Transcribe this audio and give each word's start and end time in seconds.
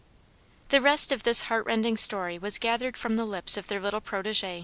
The 0.69 0.81
rest 0.81 1.11
of 1.11 1.21
this 1.21 1.41
heart 1.41 1.63
rending 1.67 1.95
story 1.95 2.39
was 2.39 2.57
gathered 2.57 2.97
from 2.97 3.17
the 3.17 3.23
lips 3.23 3.55
of 3.55 3.67
their 3.67 3.79
little 3.79 4.01
protege. 4.01 4.59